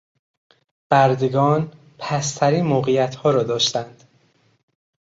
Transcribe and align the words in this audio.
بردگان 0.91 1.71
پستترین 1.99 2.65
موقعیتها 2.65 3.31
را 3.31 3.43
داشتند. 3.43 4.03